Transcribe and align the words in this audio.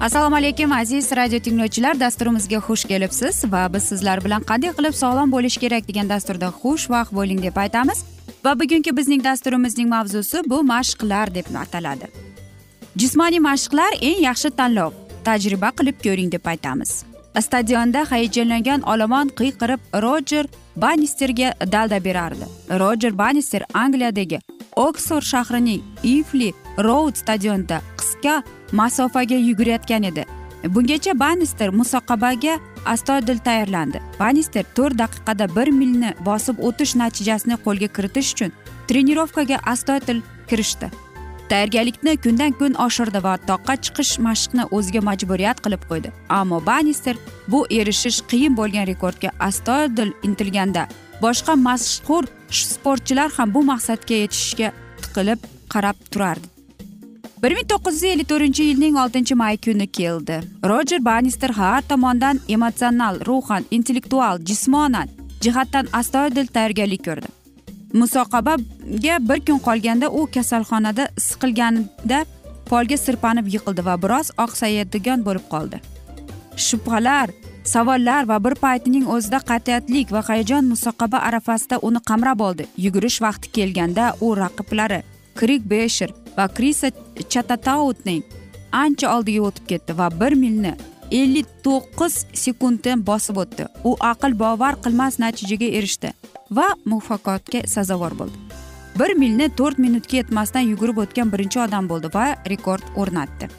assalomu 0.00 0.36
alaykum 0.36 0.72
aziz 0.72 1.12
radio 1.16 1.38
tinglovchilar. 1.38 2.00
Dasturimizga 2.00 2.56
xush 2.56 2.84
kelibsiz 2.84 3.44
va 3.52 3.74
biz 3.74 3.82
sizlar 3.82 4.24
bilan 4.24 4.42
qanday 4.50 4.72
qilib 4.78 4.94
sog'lom 5.02 5.32
bo'lish 5.32 5.56
kerak 5.62 5.88
degan 5.88 6.08
dasturda 6.08 6.48
xushvaqt 6.62 7.12
bo'ling 7.18 7.42
deb 7.42 7.56
aytamiz. 7.56 7.98
Va 8.44 8.54
bugungi 8.60 8.96
bizning 8.96 9.24
dasturimizning 9.24 9.88
mavzusi 9.88 10.42
bu 10.50 10.62
mashqlar 10.72 11.34
deb 11.34 11.46
ataladi. 11.62 12.06
Jismoniy 12.96 13.40
mashqlar 13.48 13.92
eng 14.00 14.20
yaxshi 14.28 14.50
tanlov 14.50 14.92
tajriba 15.24 15.70
qilib 15.78 15.96
ko'ring 16.04 16.32
deb 16.32 16.46
aytamiz. 16.52 16.90
Stadionda 17.40 18.00
hayajonlangan 18.10 18.80
olomon 18.92 19.28
qiyqirib 19.40 19.80
rojer 20.04 20.46
bannisterga 20.76 21.52
dalda 21.72 22.04
berardi. 22.04 22.46
Rojer 22.82 23.18
bannister 23.18 23.62
angliyadagi 23.74 24.40
oksford 24.76 25.22
shahrining 25.32 25.82
ifli 26.02 26.52
roud 26.86 27.14
stadionida 27.22 27.80
qisqa 28.00 28.42
masofaga 28.72 29.38
yugurayotgan 29.48 30.02
edi. 30.10 30.24
Bungacha 30.64 31.18
bannister 31.20 31.68
musoqabaga 31.68 32.58
astoydil 32.86 33.38
tayyorlandi. 33.38 34.00
Bannister 34.20 34.64
to'rt 34.76 34.98
daqiqada 34.98 35.46
bir 35.56 35.68
milni 35.80 36.14
bosib 36.26 36.56
o'tish 36.68 36.96
natijasini 37.02 37.56
qo'lga 37.66 37.88
kiritish 37.96 38.32
uchun 38.34 38.52
trenirovkaga 38.88 39.56
astoydil 39.72 40.20
kirishdi. 40.48 40.90
Tayyorgarlikni 41.50 42.16
kundan 42.24 42.52
kun 42.58 42.74
oshirdi 42.86 43.22
va 43.26 43.34
toqqa 43.50 43.74
chiqish 43.84 44.12
mashqni 44.26 44.68
o'ziga 44.76 45.00
majburiyat 45.08 45.58
qilib 45.64 45.82
qo'ydi. 45.90 46.12
Ammo 46.28 46.58
bannister 46.66 47.16
bu 47.48 47.64
erishish 47.78 48.20
qiyin 48.30 48.56
bo'lgan 48.60 48.86
rekordga 48.92 49.30
astoydil 49.48 50.12
intilganda 50.28 50.86
boshqa 51.24 51.56
mashhur 51.68 52.24
sportchilar 52.50 53.28
ham 53.36 53.54
bu 53.54 53.64
maqsadga 53.72 54.22
yetishishga 54.22 54.72
tiqilib 55.02 55.38
qarab 55.72 55.96
turardi. 56.12 56.59
Bir 57.42 57.54
ming 57.56 57.68
to'qqiz 57.72 57.94
yuz 57.94 58.04
ellik 58.12 58.28
to'rtinchi 58.30 58.64
yilning 58.70 58.96
oltinchi 59.02 59.34
may 59.42 59.56
kuni 59.64 59.86
keldi. 59.98 60.36
Rojer 60.70 61.04
bannister 61.04 61.50
har 61.60 61.82
tomondan 61.88 62.40
emotsional 62.48 63.20
ruhan 63.28 63.64
intellektual 63.76 64.42
jismonan 64.48 65.08
jihatdan 65.44 65.86
astoydil 66.00 66.46
tayyorgarlik 66.56 67.04
ko'rdi. 67.08 67.28
Musoqabaga 68.00 69.16
bir 69.28 69.40
kun 69.46 69.60
qolganda 69.68 70.10
u 70.18 70.26
kasalxonada 70.34 71.04
siqilganida 71.28 72.18
polga 72.70 72.96
sirpanib 73.04 73.46
yiqildi 73.54 73.86
va 73.88 73.94
biroz 74.02 74.28
oqsayadigan 74.44 75.24
bo'lib 75.26 75.46
qoldi. 75.54 75.80
Shubhalar 76.66 77.28
savollar 77.74 78.28
va 78.30 78.36
bir 78.44 78.54
paytning 78.64 79.06
o'zida 79.14 79.40
qat'iyatlik 79.50 80.12
va 80.14 80.20
hayajon 80.28 80.64
musoqaba 80.72 81.18
arafasida 81.28 81.76
uni 81.88 82.00
qamrab 82.10 82.40
oldi. 82.48 82.64
Yugurish 82.84 83.18
vaqti 83.26 83.52
kelganda 83.56 84.04
u 84.20 84.36
raqiblari 84.42 85.00
krik 85.40 85.62
besher 85.70 86.10
va 86.36 86.48
krisa 86.56 86.90
chatatautning 87.32 88.22
ancha 88.84 89.16
oldiga 89.16 89.42
o'tib 89.48 89.66
ketdi 89.72 89.98
va 90.00 90.08
bir 90.20 90.32
milni 90.44 90.74
ellik 91.10 91.48
to'qqiz 91.64 92.14
sekundda 92.44 92.94
bosib 93.06 93.36
o'tdi. 93.42 93.66
U 93.88 93.96
aql 94.12 94.38
bovar 94.42 94.74
qilmas 94.84 95.18
natijaga 95.24 95.68
erishdi 95.78 96.12
va 96.58 96.68
muvaffaqiyatga 96.84 97.66
sazovor 97.74 98.14
bo'ldi. 98.20 98.36
Bir 98.98 99.14
milni 99.22 99.48
to'rt 99.58 99.78
minutga 99.78 100.16
yetmasdan 100.20 100.70
yugurib 100.72 100.98
o'tgan 101.04 101.32
birinchi 101.32 101.60
odam 101.66 101.88
bo'ldi 101.90 102.10
va 102.14 102.26
rekord 102.52 102.84
o'rnatdi. 102.96 103.50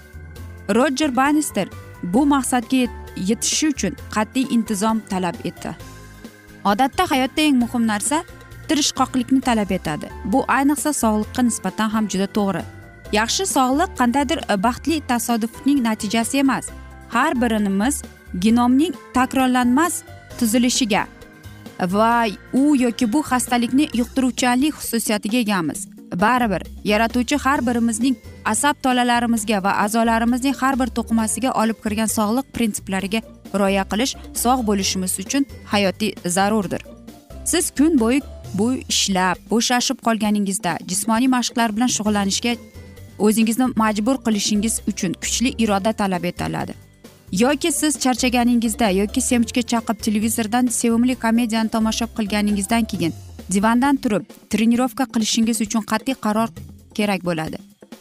Rojer 0.77 1.15
bannister 1.15 1.67
bu 2.03 2.25
maqsadga 2.33 2.87
yetishi 3.29 3.71
uchun 3.73 3.97
qat'iy 4.15 4.53
intizom 4.55 5.01
talab 5.11 5.35
etdi. 5.49 5.75
Odatda 6.71 7.11
hayotda 7.11 7.41
eng 7.41 7.57
muhim 7.63 7.87
narsa 7.87 8.23
tirishqoqlikni 8.71 9.41
talab 9.47 9.71
etadi. 9.77 10.07
Bu 10.33 10.45
ayniqsa 10.57 10.93
sog'liqqa 11.03 11.41
nisbatan 11.49 11.89
ham 11.95 12.07
juda 12.11 12.27
to'g'ri. 12.37 12.63
Yaxshi 13.19 13.45
sog'liq 13.55 13.97
qandaydir 13.99 14.39
baxtli 14.65 15.01
tasodifning 15.11 15.79
natijasi 15.87 16.37
emas. 16.43 16.65
Har 17.15 17.33
birimiz 17.41 18.03
genomning 18.45 18.93
takrorlanmas 19.13 20.03
tuzilishiga 20.39 21.03
va 21.95 22.27
u 22.53 22.75
yoki 22.75 23.13
bu 23.13 23.19
xastalikni 23.31 23.89
yuqtiruvchanlik 23.99 24.73
xususiyatiga 24.79 25.37
egamiz. 25.37 25.87
Baribir 26.23 26.63
yaratuvchi 26.83 27.37
har 27.45 27.59
birimizning 27.67 28.15
asab 28.45 28.75
tolalarimizga 28.83 29.63
va 29.63 29.71
a'zolarimizning 29.83 30.55
har 30.61 30.79
bir 30.79 30.89
to'qimasiga 30.97 31.51
olib 31.61 31.77
kirgan 31.83 32.09
sog'liq 32.17 32.47
prinsiplariga 32.55 33.21
rioya 33.59 33.83
qilish 33.91 34.13
sog' 34.43 34.65
bo'lishimiz 34.69 35.19
uchun 35.23 35.45
hayotiy 35.73 36.15
zarurdir. 36.25 36.81
Siz 37.51 37.71
kun 37.77 37.99
bo'yi 37.99 38.21
bu 38.53 38.73
ishlab 38.93 39.37
bo'shashib 39.51 39.97
qolganingizda 40.07 40.77
jismoniy 40.89 41.29
mashqlar 41.37 41.75
bilan 41.75 41.91
shug'ullanishga 41.97 42.55
o'zingizni 43.19 43.67
majbur 43.83 44.17
qilishingiz 44.25 44.81
uchun 44.91 45.13
kuchli 45.13 45.49
iroda 45.63 45.93
talab 45.93 46.23
etiladi. 46.23 46.73
Yoki 47.31 47.71
siz 47.71 47.99
charchaganingizda 47.99 48.89
yoki 48.89 49.21
semchga 49.21 49.61
chaqib 49.61 49.97
televizordan 50.05 50.67
sevimli 50.67 51.15
komediyani 51.15 51.69
tomosha 51.69 52.05
qilganingizdan 52.17 52.83
keyin 52.83 53.13
divandan 53.51 53.95
turib 53.95 54.23
trenirovka 54.49 55.05
qilishingiz 55.13 55.61
uchun 55.61 55.81
qat'iy 55.91 56.15
qaror 56.25 56.49
kerak 56.97 57.25
bo'ladi. 57.25 57.57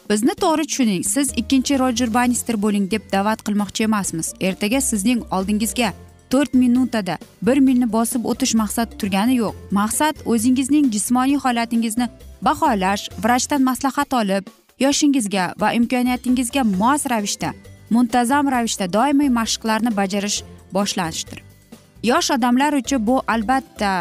Bizni 0.09 0.33
to'g'ri 0.43 0.65
tushuning 0.67 1.03
siz 1.03 1.27
ikkinchi 1.41 1.79
rojer 1.79 2.13
bannister 2.13 2.61
bo'ling 2.61 2.91
deb 2.91 3.03
da'vat 3.11 3.39
qilmoqchi 3.47 3.83
emasmiz. 3.83 4.33
Ertaga 4.47 4.81
sizning 4.81 5.21
oldingizga 5.35 5.93
to'rt 6.31 6.53
minutada 6.53 7.17
bir 7.41 7.57
milni 7.67 7.87
bosib 7.95 8.25
o'tish 8.31 8.53
maqsad 8.61 8.89
turgani 8.99 9.35
yo'q. 9.43 9.55
Maqsad 9.79 10.15
o'zingizning 10.31 10.87
jismoniy 10.95 11.39
holatingizni 11.45 12.07
baholash 12.47 13.03
vrachdan 13.23 13.61
maslahat 13.69 14.13
olib 14.21 14.43
yoshingizga 14.83 15.45
va 15.61 15.73
imkoniyatingizga 15.79 16.63
mos 16.63 17.05
ravishda 17.11 17.53
muntazam 17.95 18.51
ravishda 18.53 18.85
doimiy 18.97 19.29
mashqlarni 19.39 19.91
bajarish 19.99 20.37
boshlashdir. 20.75 21.43
Yosh 22.03 22.31
odamlar 22.35 22.73
uchun 22.81 23.05
bu 23.07 23.15
albatta 23.27 23.91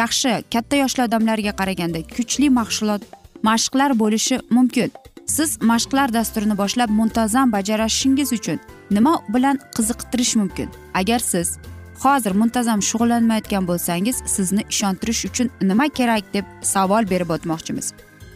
yaxshi. 0.00 0.32
Katta 0.52 0.76
yoshli 0.82 1.02
odamlarga 1.08 1.52
qaraganda 1.60 2.00
kuchli 2.16 2.48
mashg'ulot 2.58 3.02
mashqlar 3.48 3.90
bo'lishi 4.02 4.40
mumkin. 4.50 4.90
Siz 5.26 5.58
mashqlar 5.62 6.12
dasturini 6.12 6.58
boshlab 6.58 6.90
muntazam 6.90 7.52
bajarishingiz 7.52 8.32
uchun 8.32 8.58
nima 8.90 9.22
bilan 9.28 9.58
qiziqtirish 9.76 10.36
mumkin? 10.36 10.68
Agar 10.94 11.18
siz 11.18 11.58
hozir 12.02 12.32
muntazam 12.32 12.80
shug'ullanmayotgan 12.82 13.66
bo'lsangiz 13.66 14.16
sizni 14.26 14.62
ishontirish 14.70 15.24
uchun 15.24 15.50
nima 15.60 15.88
kerak 15.88 16.34
deb 16.34 16.44
savol 16.62 17.10
berib 17.10 17.30
o'tmoqchimiz. 17.30 17.92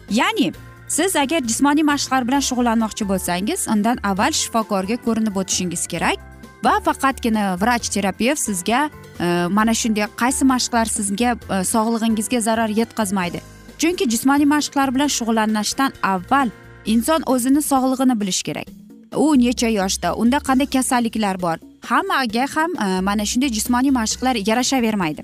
Ya'ni 0.09 0.53
siz 0.87 1.15
agar 1.15 1.41
jismoniy 1.41 1.83
mashqlar 1.83 2.27
bilan 2.27 2.43
shug'ullanmoqchi 2.49 3.07
bo'lsangiz 3.11 3.67
undan 3.73 3.97
avval 4.03 4.31
shifokorga 4.31 4.97
ko'rinib 5.05 5.35
o'tishingiz 5.35 5.87
kerak 5.87 6.17
va 6.63 6.79
faqatgina 6.87 7.57
vrach 7.61 7.89
terapevt 7.89 8.39
sizga 8.39 8.89
e, 9.19 9.47
mana 9.57 9.73
shunday 9.73 10.05
qaysi 10.21 10.43
mashqlar 10.53 10.85
sizga 10.85 11.31
e, 11.35 11.63
sog'lig'ingizga 11.73 12.39
zarar 12.41 12.69
yetkazmaydi. 12.69 13.41
Chunki 13.81 14.09
jismoniy 14.13 14.45
mashqlar 14.55 14.95
bilan 14.95 15.09
shug'ullanishdan 15.17 15.91
avval 16.03 16.49
inson 16.85 17.23
o'zini 17.25 17.61
sog'lig'ini 17.61 18.19
bilishi 18.19 18.43
kerak. 18.43 18.67
U 19.15 19.35
necha 19.35 19.67
yoshda 19.67 20.15
unda 20.15 20.37
qanday 20.37 20.65
kasalliklar 20.65 21.41
bor? 21.41 21.57
Hammaga 21.81 22.45
ham 22.55 22.71
e, 22.75 23.01
mana 23.01 23.25
shunday 23.25 23.49
jismoniy 23.49 23.91
mashqlar 23.91 24.35
yarashavermaydi. 24.49 25.21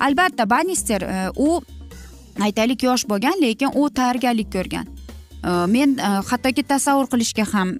Albatta 0.00 0.50
bannister 0.50 1.02
e, 1.02 1.30
u 1.36 1.60
aytaylik 2.40 2.82
yosh 2.82 3.04
bo'lgan 3.08 3.36
lekin 3.42 3.70
u 3.74 3.90
tayyorgarlik 3.90 4.52
ko'rgan. 4.52 4.86
E, 5.44 5.50
men 5.74 5.98
hattoki 6.30 6.62
tasavvur 6.62 7.06
qilishga 7.12 7.44
ham 7.52 7.76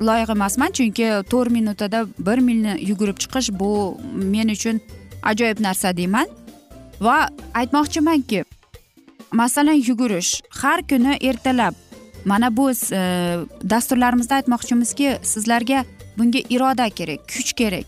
loyiq 0.00 0.30
emasman 0.30 0.72
chunki 0.72 1.10
to'rt 1.30 1.50
minutada 1.50 2.06
bir 2.18 2.38
milni 2.38 2.78
yugurib 2.90 3.18
chiqish 3.22 3.50
bu 3.60 3.98
men 4.14 4.48
uchun 4.48 4.80
ajoyib 5.22 5.60
narsa 5.60 5.96
deyman. 5.96 6.26
Va 7.00 7.28
aytmoqchimanki 7.54 8.44
masalan 9.32 9.78
yugurish 9.88 10.42
har 10.62 10.82
kuni 10.88 11.18
ertalab 11.20 11.74
mana 12.24 12.56
bu 12.56 12.70
e, 12.70 12.74
dasturlarimizda 13.70 14.34
aytmoqchimizki 14.34 15.18
sizlarga 15.22 15.84
bunga 16.18 16.38
iroda 16.50 16.88
kerak 16.88 17.28
kuch 17.28 17.52
kerak. 17.52 17.86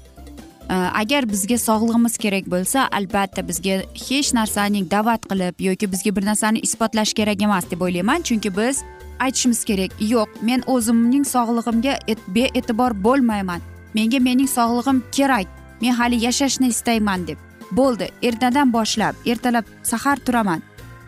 E, 0.71 0.75
agar 0.75 1.29
bizga 1.31 1.59
sog'lig'imiz 1.59 2.17
kerak 2.19 2.47
bo'lsa 2.47 2.89
albatta 2.93 3.49
bizga 3.49 3.83
hech 4.09 4.33
narsaning 4.35 4.91
da'vat 4.91 5.29
qilib 5.31 5.61
yoki 5.69 5.93
bizga 5.93 6.17
bir 6.17 6.27
narsani 6.27 6.59
isbotlash 6.59 7.13
kerak 7.15 7.43
emas 7.43 7.71
deb 7.71 7.81
o'ylayman. 7.81 8.23
Chunki 8.23 8.57
biz 8.57 8.83
aytishimiz 9.21 9.65
kerak 9.65 9.93
yo'q 10.01 10.29
men 10.43 10.63
o'zimning 10.67 11.25
sog'lig'imga 11.35 11.99
bee'tibor 12.35 12.93
bo'lmayman. 13.05 13.61
Menga 13.95 14.19
mening 14.19 14.49
sog'lig'im 14.49 15.03
kerak. 15.13 15.47
Men 15.81 15.93
hali 15.93 16.17
yashashni 16.27 16.69
istayman 16.69 17.27
deb. 17.27 17.39
Bo'ldi 17.73 18.09
ertadan 18.23 18.73
boshlab 18.73 19.15
ertalab 19.27 19.65
sahar 19.83 20.17
turaman 20.27 20.63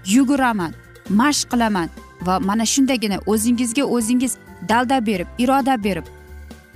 yuguraman 0.07 0.73
mashq 1.09 1.51
qilaman. 1.53 1.89
Va 2.27 2.41
mana 2.41 2.67
shundagina 2.67 3.19
o'zingizga 3.27 3.85
o'zingiz 3.97 4.37
dalda 4.69 5.07
berib 5.07 5.27
iroda 5.39 5.85
berib 5.85 6.05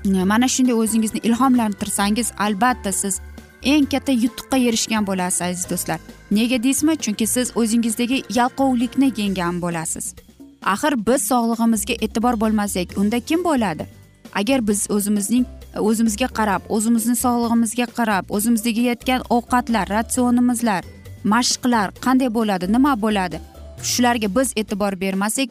e, 0.05 0.25
mana 0.25 0.49
shunday 0.49 0.75
o'zingizni 0.75 1.21
ilhomlantirsangiz 1.29 2.33
albatta 2.39 2.93
siz 2.93 3.21
eng 3.63 3.87
katta 3.93 4.13
yutuqqa 4.13 4.59
erishgan 4.69 5.07
bo'lasiz 5.07 5.43
aziz 5.43 5.71
do'stlar. 5.71 6.01
Nega 6.31 6.63
deysizmi? 6.63 6.97
Chunki 6.97 7.27
siz 7.27 7.53
o'zingizdagi 7.57 8.23
yalqovlikni 8.39 9.13
yenggan 9.17 9.63
bo'lasiz. 9.63 10.15
Axir 10.63 10.95
biz 11.07 11.23
sog'lig'imizga 11.31 11.95
e'tibor 12.05 12.41
bo'lmasak 12.43 12.99
unda 13.01 13.21
kim 13.21 13.45
bo'ladi? 13.45 13.87
Agar 14.35 14.69
biz 14.69 14.87
o'zimizning 14.91 15.45
o'zimizga 15.89 16.29
qarab 16.39 16.63
o'zimizni 16.69 17.17
sog'lig'imizga 17.25 17.87
qarab 17.99 18.25
o'zimizga 18.37 18.83
yetgan 18.91 19.21
ovqatlar 19.37 19.87
ratsionimizlar 19.97 20.83
mashqlar 21.25 21.89
qanday 22.05 22.31
bo'ladi 22.39 22.73
nima 22.73 22.93
bo'ladi? 23.05 23.41
Shularga 23.83 24.29
biz 24.37 24.53
e'tibor 24.57 25.01
bermasak 25.01 25.49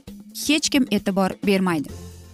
hech 0.48 0.70
kim 0.70 0.86
e'tibor 0.92 1.32
bermaydi. 1.48 1.90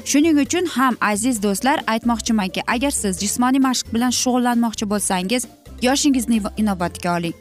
Shuning 0.06 0.40
uchun 0.46 0.66
ham 0.66 0.98
aziz 1.02 1.44
do'stlar 1.44 1.80
aytmoqchimanki 1.88 2.62
agar 2.68 2.92
siz 2.92 3.20
jismoniy 3.20 3.62
mashq 3.68 3.94
bilan 3.94 4.12
shug'ullanmoqchi 4.22 4.86
bo'lsangiz 4.90 5.48
yoshingizni 5.82 6.42
inobatga 6.58 7.18
oling. 7.18 7.36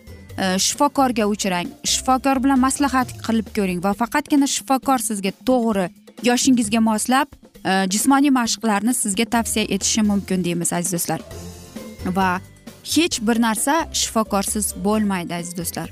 Shifokorga 0.66 1.26
uchrang 1.26 1.68
shifokor 1.84 2.44
bilan 2.44 2.58
maslahat 2.58 3.08
qilib 3.26 3.48
ko'ring 3.56 3.80
va 3.84 3.92
faqatgina 4.02 4.46
shifokor 4.46 4.98
sizga 5.08 5.32
to'g'ri 5.48 5.86
yoshingizga 6.28 6.80
moslab 6.80 7.28
jismoniy 7.94 8.32
mashqlarni 8.40 8.94
sizga 8.94 9.24
tavsiya 9.34 9.64
etishi 9.74 10.02
mumkin 10.02 10.44
deymiz 10.44 10.72
aziz 10.72 10.92
do'stlar. 10.92 11.20
Va 12.18 12.30
hech 12.94 13.16
bir 13.26 13.42
narsa 13.46 13.74
shifokorsiz 13.92 14.74
bo'lmaydi 14.84 15.34
aziz 15.34 15.56
do'stlar. 15.58 15.88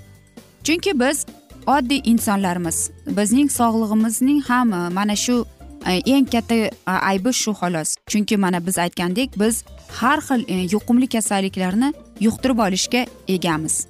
Chunki 0.64 1.00
biz 1.00 1.26
oddiy 1.66 2.00
insonlarmiz. 2.04 2.90
Bizning 3.06 3.50
sog'lig'imizning 3.50 4.42
ham 4.48 4.68
mana 4.92 5.16
shu 5.16 5.44
e, 5.86 5.92
eng 6.06 6.26
katta 6.32 6.54
e, 6.54 6.70
aybi 6.86 7.32
shu 7.32 7.50
xolos. 7.50 7.96
Chunki 8.06 8.36
mana 8.36 8.66
biz 8.66 8.78
aytgandek 8.78 9.30
biz 9.40 9.64
har 9.88 10.18
xil 10.18 10.44
e, 10.48 10.54
yuqumli 10.74 11.08
kasalliklarni 11.08 11.92
yuqtirib 12.20 12.58
olishga 12.58 13.06
egamiz. 13.28 13.86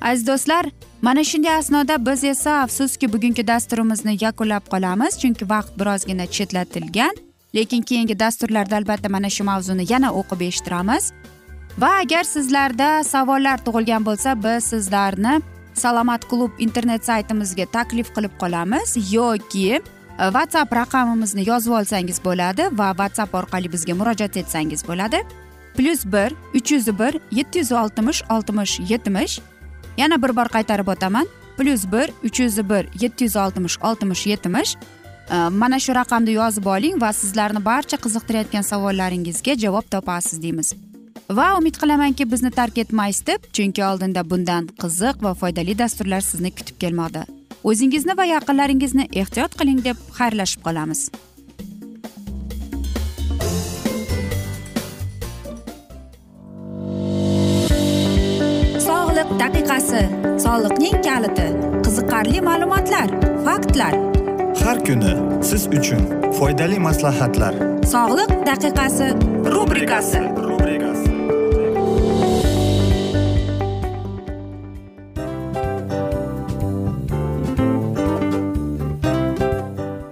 Aziz 0.00 0.26
do'stlar 0.26 0.66
mana 1.02 1.24
shunday 1.24 1.54
asnoda 1.54 2.06
biz 2.06 2.24
esa 2.24 2.62
afsuski 2.62 3.12
bugungi 3.12 3.46
dasturimizni 3.46 4.16
yakunlab 4.20 4.64
qolamiz. 4.72 5.18
Chunki 5.20 5.48
vaqt 5.50 5.72
birozgina 5.80 6.26
chetlatilgan 6.26 7.14
lekin 7.54 7.82
keyingi 7.82 8.18
dasturlarda 8.18 8.76
albatta 8.76 9.08
mana 9.08 9.30
shu 9.30 9.44
mavzuni 9.44 9.92
yana 9.92 10.12
o'qib 10.12 10.40
eshittiramiz. 10.48 11.12
Va 11.78 11.90
agar 12.02 12.24
sizlarda 12.24 13.04
savollar 13.04 13.58
tug'ilgan 13.64 14.04
bo'lsa 14.08 14.34
biz 14.44 14.64
sizlarni 14.64 15.40
salomat 15.78 16.28
klub 16.28 16.50
internet 16.58 17.04
saytimizga 17.04 17.66
taklif 17.72 18.10
qilib 18.16 18.34
qolamiz 18.40 18.96
yoki 19.12 19.68
e, 19.74 19.80
whatsapp 20.18 20.72
raqamimizni 20.80 21.46
yozib 21.48 21.72
olsangiz 21.80 22.18
bo'ladi 22.24 22.68
va 22.80 22.88
whatsapp 23.00 23.34
orqali 23.34 23.72
bizga 23.72 23.94
murojaat 23.94 24.36
etsangiz 24.42 24.84
bo'ladi. 24.88 25.22
Plyus 25.76 26.04
bir 26.04 26.34
uch 26.54 26.72
yuz 26.72 26.86
bir 26.98 27.20
yetti 27.30 27.58
yuz 27.58 27.72
oltmish 27.72 28.22
oltmish 28.30 28.80
yetmish. 28.90 29.40
Yana 29.96 30.22
bir 30.22 30.36
bor 30.36 30.48
qaytarib 30.56 30.88
o'taman. 30.94 31.26
Plyus 31.58 31.86
bir 31.92 32.10
uch 32.24 32.40
yuz 32.40 32.58
bir 32.70 32.88
yetti 33.00 33.24
yuz 33.24 33.36
oltmish 33.36 33.78
oltmish 33.82 34.26
yetmish. 34.26 34.76
E, 35.30 35.36
mana 35.62 35.78
shu 35.78 35.94
raqamni 35.94 36.32
yozib 36.40 36.66
oling 36.66 37.00
va 37.02 37.12
sizlarni 37.12 37.64
barcha 37.64 37.96
qiziqtirayotgan 38.04 38.62
savollaringizga 38.72 39.54
javob 39.64 39.90
topasiz 39.90 40.42
deymiz. 40.42 40.87
Va 41.30 41.58
umid 41.58 41.76
qilamanki 41.80 42.30
bizni 42.32 42.50
tark 42.50 42.78
etmaysiz 42.78 43.26
deb 43.26 43.48
chunki 43.52 43.84
oldinda 43.84 44.22
bundan 44.30 44.68
qiziq 44.82 45.22
va 45.22 45.34
foydali 45.40 45.78
dasturlar 45.78 46.20
sizni 46.20 46.50
kutib 46.50 46.76
kelmoqda. 46.82 47.24
O'zingizni 47.64 48.16
va 48.16 48.24
yaqinlaringizni 48.34 49.08
ehtiyot 49.22 49.56
qiling 49.60 49.82
deb 49.84 49.96
xayrlashib 50.18 50.62
qolamiz. 50.68 51.10
Daqiqasi 59.38 60.00
soliqning 60.44 60.96
kaliti 61.06 61.46
qiziqarli 61.84 62.40
ma'lumotlar 62.48 63.08
faktlar. 63.46 63.94
Har 64.62 64.78
kuni 64.86 65.12
siz 65.48 65.66
uchun 65.78 66.02
foydali 66.38 66.78
maslahatlar. 66.88 67.54
Sog'liq 67.94 68.32
daqiqasi 68.50 69.08
rubrikasi 69.54 70.22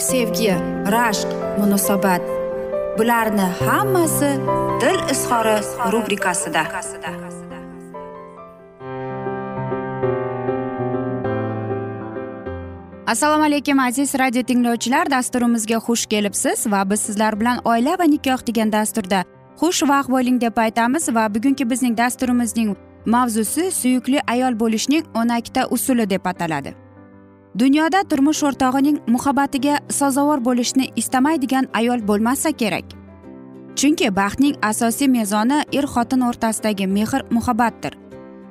sevgi 0.00 0.54
rashq 0.94 1.28
munosabat. 1.58 2.22
Bularni 2.98 3.46
hammasi 3.60 4.30
dil 4.80 5.00
izhori 5.12 5.56
rubrikasida. 5.92 6.62
Assalomu 13.06 13.44
alaykum 13.44 13.78
aziz 13.78 14.14
radio 14.14 14.42
tinglovchilar. 14.42 15.10
Dasturimizga 15.10 15.76
xush 15.76 16.06
kelibsiz 16.06 16.66
va 16.66 16.90
biz 16.90 17.00
sizlar 17.00 17.40
bilan 17.40 17.58
oila 17.64 17.98
va 17.98 18.04
nikoh 18.04 18.46
degan 18.46 18.72
dasturda 18.72 19.24
xushvaqt 19.60 20.10
bo'ling 20.10 20.40
deb 20.40 20.56
aytamiz 20.56 21.14
va 21.14 21.34
bugungi 21.34 21.70
bizning 21.70 21.98
dasturimizning 21.98 22.76
mavzusi 23.06 23.70
suyukli 23.80 24.20
ayol 24.26 24.60
bo'lishning 24.60 25.04
o'n 25.14 25.28
ikkita 25.38 25.66
usuli 25.76 26.10
deb 26.10 26.24
ataladi. 26.24 26.79
Dunyoda 27.58 28.04
turmush 28.04 28.42
o'rtog'ining 28.46 28.98
muhabbatiga 29.06 29.78
sazovor 29.88 30.38
bo'lishni 30.44 30.90
istamaydigan 30.96 31.66
ayol 31.72 32.00
bo'lmasa 32.08 32.52
kerak. 32.52 32.84
Chunki 33.76 34.10
baxtning 34.16 34.56
asosiy 34.62 35.08
mezoni 35.08 35.64
er 35.72 35.86
xotin 35.94 36.22
o'rtasidagi 36.28 36.86
mehr 36.86 37.24
muhabbatdir. 37.30 37.96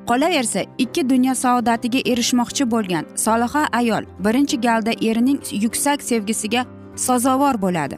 Qolaversa 0.09 0.61
ikki 0.77 1.09
dunyo 1.09 1.35
saodatiga 1.35 1.99
erishmoqchi 2.11 2.65
bo'lgan 2.71 3.05
soliha 3.15 3.67
ayol 3.79 4.03
birinchi 4.25 4.57
galda 4.61 4.91
erining 5.01 5.39
yuksak 5.63 6.01
sevgisiga 6.01 6.65
sazovor 6.95 7.61
bo'ladi. 7.61 7.97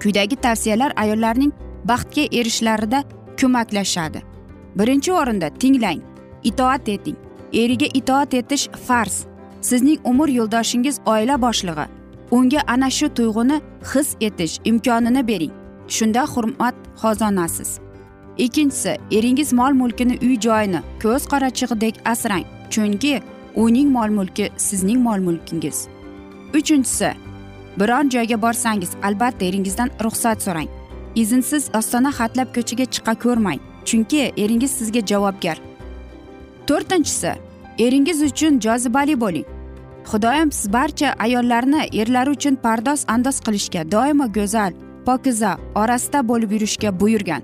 Quyidagi 0.00 0.36
tavsiyalar 0.36 0.92
ayollarning 0.96 1.52
baxtga 1.84 2.24
erishishlarida 2.38 3.02
ko'maklashadi. 3.40 4.22
Birinchi 4.78 5.12
o'rinda 5.12 5.48
tinglang 5.60 6.00
itoat 6.44 6.88
eting. 6.88 7.16
Eriga 7.52 7.86
itoat 7.94 8.34
etish 8.34 8.68
farz. 8.86 9.26
Sizning 9.60 10.00
umr 10.04 10.28
yo'ldoshingiz 10.28 11.00
oila 11.06 11.42
boshlig'i. 11.42 11.86
Unga 12.30 12.60
ana 12.66 12.90
shu 12.90 13.06
tuyg'uni 13.06 13.60
his 13.94 14.16
etish 14.20 14.60
imkonini 14.64 15.26
bering. 15.26 15.52
Shunda 15.88 16.22
hurmat 16.26 16.74
qozonasiz. 17.02 17.78
Ikkinchisi 18.38 18.96
eringiz 19.10 19.52
mol 19.52 19.72
mulkini 19.72 20.18
uy 20.22 20.40
joyini 20.40 20.80
ko'z 21.02 21.22
qorachig'idek 21.32 21.94
asrang 22.04 22.44
chunki 22.70 23.22
uning 23.56 23.88
mol 23.90 24.08
mulki 24.08 24.50
sizning 24.56 25.00
mol 25.06 25.18
mulkingiz 25.18 25.88
uchinchisi 26.54 27.14
biron 27.80 28.08
joyga 28.08 28.42
borsangiz 28.42 28.90
albatta 29.02 29.44
eringizdan 29.44 29.90
ruxsat 30.04 30.42
so'rang. 30.42 30.68
Izinsiz 31.14 31.70
ostona 31.74 32.10
hatlab 32.18 32.48
ko'chaga 32.54 32.84
chiqa 32.94 33.14
ko'rmang 33.24 33.60
chunki 33.84 34.32
eringiz 34.36 34.70
sizga 34.78 35.00
javobgar. 35.10 35.58
To'rtinchisi 36.66 37.32
eringiz 37.78 38.22
uchun 38.22 38.60
jozibali 38.60 39.20
bo'ling. 39.20 39.46
Xudoyim 40.04 40.52
siz 40.52 40.72
barcha 40.72 41.14
ayollarni 41.18 41.88
erlari 41.92 42.30
uchun 42.30 42.56
pardoz 42.56 43.04
andoz 43.08 43.40
qilishga 43.40 43.90
doimo 43.92 44.26
go'zal 44.32 44.72
pokiza 45.06 45.56
orasida 45.74 46.28
bo'lib 46.28 46.50
yurishga 46.50 47.00
buyurgan. 47.00 47.42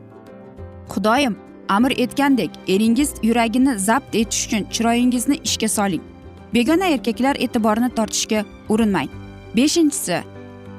Xudoyim 0.93 1.37
amr 1.69 1.93
etgandek 2.05 2.51
eringiz 2.69 3.11
yuragini 3.23 3.79
zabt 3.79 4.15
etish 4.15 4.47
uchun 4.47 4.63
chiroyingizni 4.75 5.37
ishga 5.45 5.69
soling. 5.69 6.03
Begona 6.55 6.87
erkaklar 6.95 7.37
e'tiborini 7.45 7.91
tortishga 7.95 8.45
urinmang. 8.69 9.09
Beshinchisi 9.57 10.23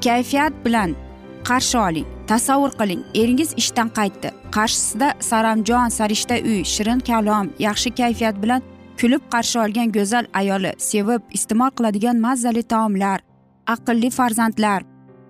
kayfiyat 0.04 0.54
bilan 0.66 0.96
qarshi 1.44 1.78
oling 1.78 2.08
tasavvur 2.28 2.72
qiling. 2.80 3.02
Eringiz 3.22 3.54
ishdan 3.58 3.90
qaytdi. 3.98 4.30
Qarshisida 4.56 5.14
saramjon 5.20 5.90
sarishta 5.98 6.36
uy 6.50 6.64
shirin 6.64 7.00
kalom 7.00 7.50
yaxshi 7.60 7.90
kayfiyat 8.00 8.36
bilan 8.44 8.62
kulib 9.00 9.24
qarshi 9.34 9.60
olgan 9.60 9.92
go'zal 9.92 10.26
ayoli 10.34 10.74
sevib 10.78 11.22
iste'mol 11.38 11.72
qiladigan 11.78 12.18
mazzali 12.26 12.64
taomlar 12.64 13.20
aqlli 13.68 14.10
farzandlar. 14.10 14.84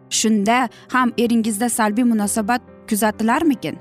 Shunda 0.10 0.70
ham 0.94 1.12
eringizda 1.18 1.70
salbiy 1.70 2.04
munosabat 2.04 2.62
kuzatilarmikin? 2.90 3.78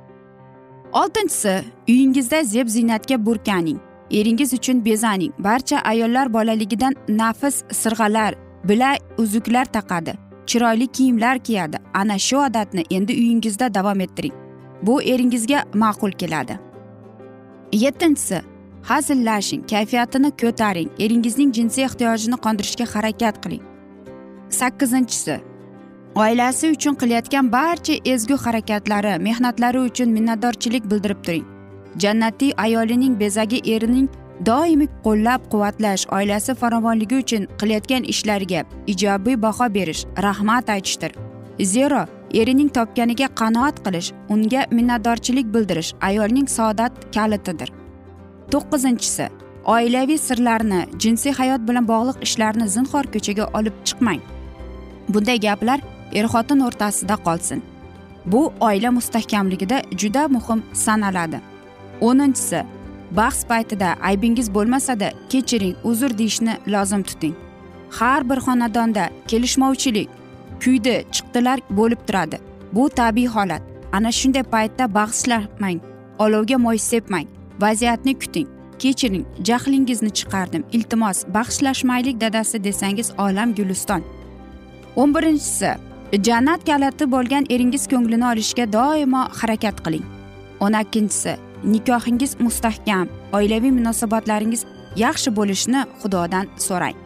Oltinchisi 0.93 1.65
uyingizda 1.89 2.43
zeb 2.45 2.69
ziynatga 2.69 3.27
burkaning. 3.27 3.79
Eringiz 4.11 4.53
uchun 4.53 4.85
bezaning. 4.85 5.33
Barcha 5.39 5.79
ayollar 5.79 6.33
bolaligidan 6.33 6.95
nafis 7.09 7.63
sirg'alar 7.73 8.35
bila 8.65 8.97
uzuklar 9.19 9.65
taqadi. 9.65 10.15
Chiroyli 10.47 10.87
kiyimlar 10.87 11.39
kiyadi. 11.39 11.77
Ana 11.95 12.19
shu 12.19 12.37
odatni 12.37 12.85
endi 12.91 13.13
uyingizda 13.13 13.75
davom 13.75 14.01
ettiring. 14.01 14.35
Bu 14.83 15.03
eringizga 15.03 15.65
ma'qul 15.75 16.13
keladi. 16.13 16.59
Yettinchisi 17.73 18.41
hazillashing 18.89 19.63
kayfiyatini 19.73 20.31
ko'taring 20.43 20.91
eringizning 21.05 21.51
jinsiy 21.57 21.85
ehtiyojini 21.89 22.37
qondirishga 22.45 22.87
harakat 22.95 23.37
qiling. 23.45 23.63
Sakkizinchisi 24.59 25.37
oilasi 26.15 26.71
uchun 26.77 26.95
qilayotgan 27.01 27.53
barcha 27.53 27.95
ezgu 28.15 28.37
harakatlari 28.45 29.15
mehnatlari 29.29 29.81
uchun 29.89 30.09
minnatdorchilik 30.17 30.91
bildirib 30.91 31.21
turing. 31.27 31.47
Jannatiy 32.03 32.53
ayolining 32.57 33.15
bezagi 33.21 33.61
erining 33.75 34.09
doimiy 34.47 34.89
qo'llab 35.05 35.47
quvvatlash 35.53 36.05
oilasi 36.17 36.55
farovonligi 36.63 37.17
uchun 37.23 37.47
qilayotgan 37.61 38.11
ishlariga 38.15 38.65
ijobiy 38.93 39.37
baho 39.47 39.69
berish 39.77 40.03
rahmat 40.27 40.71
aytishdir. 40.77 41.13
Zero 41.63 42.03
erining 42.41 42.71
topganiga 42.77 43.29
qanoat 43.41 43.81
qilish 43.87 44.13
unga 44.29 44.67
minnatdorchilik 44.77 45.47
bildirish 45.55 45.95
ayolning 46.01 46.49
saodat 46.57 46.93
kalitidir. 47.15 47.84
To'qqizinchisi 48.53 49.29
oilaviy 49.75 50.19
sirlarni 50.19 50.81
jinsiy 51.03 51.33
hayot 51.33 51.63
bilan 51.69 51.89
bog'liq 51.93 52.17
ishlarni 52.27 52.67
zinhor 52.77 53.05
ko'chaga 53.15 53.45
olib 53.59 53.77
chiqmang. 53.89 54.21
Bunday 55.09 55.39
gaplar 55.47 55.81
er 56.19 56.27
xotin 56.33 56.61
o'rtasida 56.67 57.17
qolsin. 57.27 57.63
Bu 58.27 58.53
oila 58.61 58.91
mustahkamligida 58.91 59.83
juda 60.01 60.29
muhim 60.29 60.63
sanaladi. 60.73 61.41
O'ninchisi 62.01 62.61
bahs 63.11 63.45
paytida 63.51 63.89
aybingiz 64.11 64.55
bo'lmasada 64.55 65.09
kechiring 65.29 65.77
uzr 65.85 66.19
deyishni 66.19 66.55
lozim 66.67 67.03
tuting. 67.03 67.35
Har 67.91 68.31
bir 68.31 68.39
xonadonda 68.47 69.05
kelishmovchilik 69.29 70.09
kuydi 70.65 71.05
chiqdilar 71.15 71.59
bo'lib 71.71 72.01
turadi. 72.07 72.39
Bu 72.73 72.89
tabiiy 72.91 73.29
holat. 73.37 73.63
Ana 73.93 74.13
shunday 74.13 74.43
paytda 74.43 74.95
bahslamang 74.95 75.81
olovga 76.19 76.59
moy 76.59 76.79
sepmang. 76.79 77.27
Vaziyatni 77.61 78.19
kuting. 78.19 78.49
Kechiring 78.79 79.27
jahlingizni 79.45 80.11
chiqardim. 80.11 80.65
Iltimos 80.73 81.25
bag'ishlashmaylik 81.35 82.21
dadasi 82.21 82.65
desangiz 82.65 83.13
olam 83.19 83.55
guliston. 83.55 84.03
O'n 84.97 85.15
birinchisi 85.15 85.71
jannat 86.23 86.67
kaliti 86.67 87.11
bo'lgan 87.11 87.47
eringiz 87.51 87.87
ko'nglini 87.93 88.27
olishga 88.33 88.73
doimo 88.73 89.23
harakat 89.41 89.77
qiling. 89.85 90.05
O'n 90.61 90.75
ikkinchisi 90.83 91.37
nikohingiz 91.65 92.41
mustahkam 92.41 93.09
oilaviy 93.33 93.73
munosabatlaringiz 93.79 94.65
yaxshi 94.97 95.37
bo'lishini 95.37 95.85
xudodan 96.03 96.47
so'rang. 96.67 96.97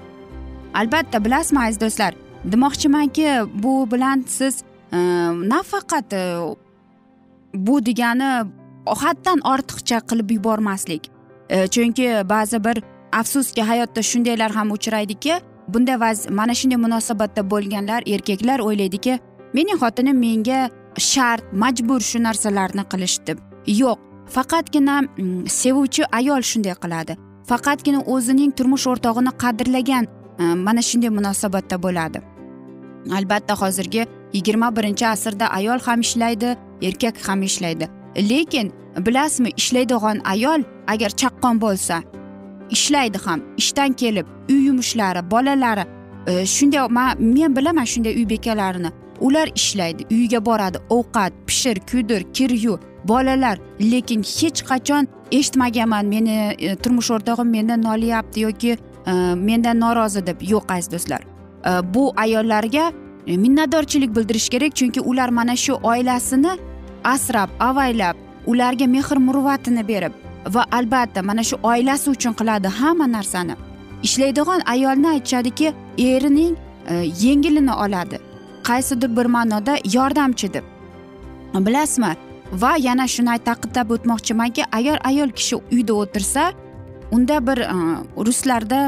Albatta 0.75 1.25
bilasizmi 1.25 1.61
aziz 1.65 1.81
do'stlar 1.81 2.15
demoqchimanki 2.45 3.29
bu 3.55 3.91
bilan 3.93 4.25
siz 4.27 4.63
e, 4.93 4.99
nafaqat 5.53 6.13
e, 6.13 6.23
bu 7.55 7.87
degani 7.87 8.47
haddan 8.87 9.41
ortiqcha 9.53 10.01
qilib 10.09 10.31
yubormaslik. 10.31 11.11
E, 11.49 11.67
chunki 11.69 12.29
ba'zi 12.29 12.65
bir 12.65 12.83
afsuski 13.13 13.63
hayotda 13.63 14.03
shundaylar 14.03 14.51
ham 14.51 14.71
uchraydiki 14.71 15.41
bunday 15.69 16.01
vaz 16.01 16.31
mana 16.31 16.55
shunday 16.55 16.77
munosabatda 16.77 17.51
bo'lganlar 17.51 18.03
erkaklar 18.15 18.59
o'ylaydiki 18.61 19.19
mening 19.55 19.79
xotinim 19.83 20.19
menga 20.27 20.61
shart 20.99 21.45
majbur 21.53 22.01
shu 22.11 22.19
narsalarni 22.23 22.85
qilish 22.93 23.19
deb 23.27 23.39
yo'q 23.67 23.99
faqatgina 24.37 25.01
mm, 25.03 25.47
sevuvchi 25.47 26.03
ayol 26.13 26.43
shunday 26.51 26.75
qiladi. 26.85 27.17
Faqatgina 27.51 28.01
o'zining 28.15 28.53
turmush 28.57 28.87
o'rtog'ini 28.93 29.33
qadrlagan 29.43 30.05
e, 30.41 30.45
mana 30.67 30.83
shunday 30.89 31.11
munosabatda 31.19 31.77
bo'ladi. 31.85 32.19
Albatta 33.19 33.55
hozirgi 33.63 34.07
yigirma 34.33 34.69
birinchi 34.77 35.07
asrda 35.15 35.47
ayol 35.59 35.81
ham 35.87 36.01
ishlaydi 36.01 36.57
erkak 36.83 37.17
ham 37.29 37.43
ishlaydi. 37.43 37.89
Lekin 38.19 38.73
bilasizmi 39.07 39.51
ishlaydigan 39.57 40.21
ayol 40.25 40.63
agar 40.87 41.11
chaqqon 41.11 41.61
bo'lsa 41.61 42.03
ishlaydi 42.71 43.19
ham. 43.19 43.41
Ishdan 43.57 43.93
kelib 43.93 44.27
uy 44.51 44.65
yumushlari 44.67 45.31
bolalari 45.31 45.85
e, 46.27 46.47
shunday 46.47 46.89
men 47.19 47.57
bilaman 47.57 47.85
shunday 47.85 48.17
uy 48.17 48.29
bekalarini. 48.29 48.91
Ular 49.21 49.49
ishlaydi 49.55 50.07
uyiga 50.11 50.47
boradi. 50.47 50.79
Ovqat 50.91 51.33
pishir 51.47 51.77
kuydir 51.91 52.33
kir 52.33 52.51
yu 52.51 52.81
bolalar. 53.05 53.59
Lekin 53.81 54.23
hech 54.23 54.63
qachon 54.71 55.07
eshitmaganman 55.33 56.07
meni 56.07 56.55
e, 56.59 56.77
turmush 56.77 57.11
o'rtog'im 57.11 57.51
mendan 57.51 57.83
noliyapti 57.83 58.41
yoki 58.41 58.77
e, 59.07 59.13
mendan 59.35 59.81
norozi 59.81 60.27
deb. 60.27 60.43
Yo'q 60.43 60.73
aziz 60.73 60.93
do'stlar. 60.93 61.23
E, 61.67 61.95
bu 61.95 62.13
ayollarga 62.17 62.93
e, 63.27 63.37
minnatdorchilik 63.37 64.17
bildirish 64.17 64.49
kerak 64.49 64.77
chunki 64.77 65.01
ular 65.01 65.29
mana 65.29 65.57
shu 65.57 65.75
oilasini 65.75 66.59
asrab 67.15 67.51
avaylab 67.61 68.17
ularga 68.47 68.87
mehr 68.87 69.19
muruvvatini 69.27 69.89
berib 69.89 70.13
va 70.55 70.65
albatta 70.79 71.23
mana 71.23 71.43
shu 71.43 71.57
oilasi 71.63 72.11
uchun 72.11 72.35
qiladi 72.41 72.69
hamma 72.81 73.07
narsani. 73.17 73.55
Ishlaydigan 74.03 74.61
ayolni 74.75 75.09
aytishadiki 75.09 75.75
erining 75.99 76.57
e, 76.89 76.95
yengilini 77.25 77.75
oladi. 77.85 78.19
Qaysidir 78.69 79.17
bir 79.17 79.27
ma'noda 79.27 79.75
yordamchi 79.97 80.53
deb. 80.55 80.65
Bilasizmi? 81.55 82.13
Va 82.53 82.73
yana 82.87 83.07
shuni 83.15 83.39
ta'kidlab 83.49 83.91
o'tmoqchimanki 83.95 84.63
agar 84.73 85.01
ayol 85.11 85.31
kishi 85.39 85.57
uyda 85.73 85.95
o'tirsa 86.03 86.53
unda 87.13 87.47
bir 87.47 87.59
e, 87.59 87.77
ruslarda 88.27 88.81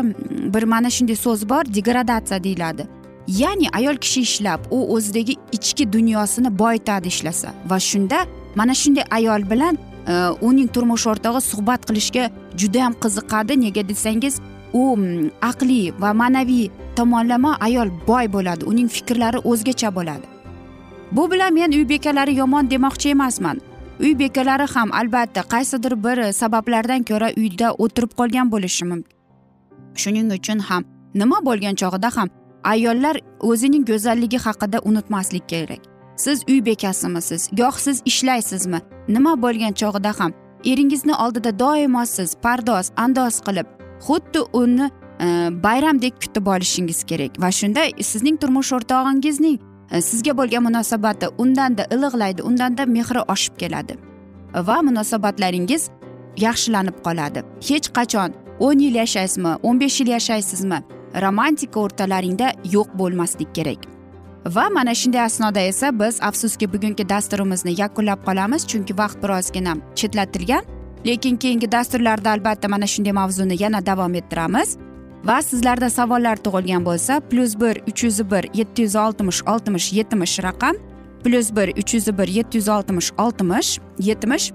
bir 0.55 0.63
mana 0.63 0.91
shunday 0.91 1.17
so'z 1.17 1.49
bor 1.49 1.65
degradatsiya 1.77 2.45
deyiladi. 2.45 2.87
Ya'ni 3.29 3.69
ayol 3.73 3.97
kishi 3.97 4.21
ishlab 4.21 4.61
u 4.71 4.95
o'zidagi 4.95 5.37
ichki 5.53 5.93
dunyosini 5.93 6.59
boyitadi 6.59 7.09
ishlasa. 7.09 7.55
Va 7.67 7.81
shunda 7.81 8.27
mana 8.55 8.75
shunday 8.75 9.05
ayol 9.11 9.51
bilan 9.51 9.79
e, 10.07 10.13
uning 10.41 10.69
turmush 10.69 11.07
o'rtog'i 11.07 11.41
suhbat 11.41 11.87
qilishga 11.89 12.31
judayam 12.57 12.93
qiziqadi. 13.03 13.61
Nega 13.61 13.89
desangiz 13.89 14.41
u 14.73 14.99
aqliy 15.43 15.93
va 16.01 16.11
ma'naviy 16.13 16.71
tomonlama 16.97 17.57
ayol 17.61 17.89
boy 18.07 18.33
bo'ladi. 18.33 18.65
Uning 18.65 18.89
fikrlari 18.89 19.39
o'zgacha 19.39 19.95
bo'ladi. 19.95 20.27
Bu 21.13 21.31
bilan 21.31 21.55
men 21.55 21.73
uy 21.73 21.89
bekalari 21.89 22.35
yomon 22.35 22.71
demoqchi 22.71 23.09
emasman. 23.11 23.61
Uy 24.01 24.19
bekalari 24.19 24.67
ham 24.75 24.93
albatta 24.93 25.41
qaysidir 25.41 26.05
bir 26.05 26.33
sabablardan 26.33 27.03
ko'ra 27.03 27.29
uyda 27.37 27.73
o'tirib 27.73 28.13
qolgan 28.19 28.53
bo'lishi 28.53 28.85
mumkin. 28.85 29.17
Shuning 29.95 30.33
uchun 30.33 30.59
ham 30.59 30.85
nima 31.15 31.39
bo'lgan 31.49 31.75
chog'ida 31.75 32.11
ham 32.17 32.29
ayollar 32.65 33.17
o'zining 33.41 33.87
go'zalligi 33.87 34.39
haqida 34.39 34.79
unutmaslik 34.85 35.49
kerak. 35.49 35.81
Siz 36.17 36.45
uy 36.49 36.65
bekasimisiz? 36.67 37.51
Goh 37.53 37.77
siz 37.79 38.03
ishlaysizmi? 38.05 38.81
Nima 39.09 39.43
bo'lgan 39.43 39.73
chog'ida 39.73 40.13
ham 40.21 40.33
eringizni 40.65 41.15
oldida 41.15 41.59
doimo 41.59 42.07
siz 42.07 42.35
pardoz 42.43 42.91
andoz 42.97 43.41
qilib 43.47 43.67
xuddi 44.07 44.41
uni 44.53 44.91
e, 45.21 45.27
bayramdek 45.63 46.15
kutib 46.23 46.47
olishingiz 46.47 47.05
kerak. 47.05 47.41
Va 47.43 47.51
shunda 47.51 47.83
sizning 48.01 48.41
turmush 48.41 48.73
o'rtog'ingizning 48.73 49.59
e, 49.91 50.01
sizga 50.01 50.37
bo'lgan 50.37 50.63
munosabati 50.63 51.27
undanda 51.39 51.85
iliqlaydi 51.95 52.43
undanda 52.43 52.87
mehri 52.87 53.21
oshib 53.35 53.57
keladi. 53.59 53.97
Va 54.55 54.83
munosabatlaringiz 54.83 55.91
yaxshilanib 56.37 56.97
qoladi. 57.07 57.45
Hech 57.69 57.89
qachon 57.97 58.31
o'n 58.61 58.79
yil 58.79 58.95
yashaysizmi 59.03 59.53
o'n 59.63 59.81
besh 59.81 60.01
yil 60.01 60.09
yashaysizmi? 60.17 60.81
Romantika 61.23 61.81
o'rtalaringda 61.81 62.53
yo'q 62.65 62.89
bo'lmaslik 62.99 63.55
kerak. 63.55 63.79
Va 64.47 64.69
mana 64.71 64.95
shunday 64.95 65.21
asnoda 65.21 65.61
esa 65.61 66.01
biz 66.01 66.23
afsuski 66.23 66.73
bugungi 66.73 67.09
dasturimizni 67.09 67.81
yakunlab 67.81 68.21
qolamiz 68.27 68.67
chunki 68.67 68.99
vaqt 68.99 69.23
birozgina 69.23 69.77
chetlatilgan. 69.95 70.63
Lekin 71.07 71.37
keyingi 71.37 71.73
dasturlarda 71.73 72.31
albatta 72.31 72.69
mana 72.69 72.87
shunday 72.87 73.13
mavzuni 73.13 73.63
yana 73.63 73.87
davom 73.87 74.15
ettiramiz. 74.15 74.77
Va 75.25 75.43
sizlarda 75.43 75.91
savollar 75.91 76.37
tug'ilgan 76.37 76.85
bo'lsa 76.85 77.21
plyus 77.21 77.61
bir 77.61 77.83
uch 77.91 78.05
yuz 78.05 78.31
bir 78.31 78.45
yetti 78.55 78.83
yuz 78.83 78.97
oltmish 78.97 79.43
oltmish 79.47 79.93
yetmish 79.93 80.39
raqam 80.43 80.77
plyus 81.25 81.57
bir 81.57 81.69
uch 81.81 81.95
yuz 81.95 82.07
bir 82.19 82.29
yetti 82.29 82.59
yuz 82.59 82.69
oltmish 82.69 83.11
oltmish 83.19 83.79
yetmish. 83.99 84.53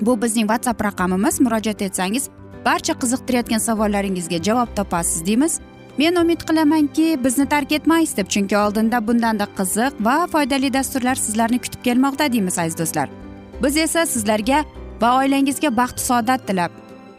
Bu 0.00 0.22
bizning 0.22 0.46
whatsapp 0.48 0.84
raqamimiz. 0.84 1.40
Murojaat 1.40 1.82
etsangiz 1.82 2.28
barcha 2.64 2.92
qiziqtirayotgan 2.92 3.58
savollaringizga 3.58 4.42
javob 4.42 4.76
topasiz 4.76 5.26
deymiz. 5.26 5.60
Men 5.98 6.16
umid 6.16 6.42
qilamanki 6.48 7.24
bizni 7.24 7.48
tark 7.48 7.72
etmaysiz 7.72 8.16
deb 8.16 8.28
chunki 8.28 8.56
oldinda 8.58 9.06
bundanda 9.06 9.46
qiziq 9.58 9.92
va 10.06 10.16
foydali 10.32 10.72
dasturlar 10.72 11.14
sizlarni 11.14 11.58
kutib 11.58 11.84
kelmoqda 11.84 12.32
deymiz 12.32 12.58
aziz 12.58 12.78
do'stlar. 12.78 13.08
Biz 13.62 13.76
esa 13.76 14.06
sizlarga 14.06 14.64
va 15.00 15.18
oilangizga 15.20 15.76
baxt 15.76 16.00
saodat 16.08 16.46
tilab 16.48 16.72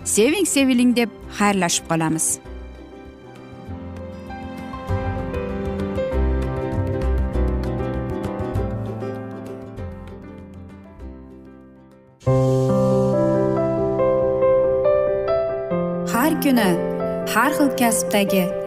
seving 0.04 0.46
seviling 0.46 0.96
deb 0.96 1.10
xayrlashib 1.40 1.90
qolamiz. 1.90 2.28
Har 16.13 16.32
kuni 16.44 16.70
har 17.34 17.52
xil 17.58 17.70
kasbdagi 17.82 18.67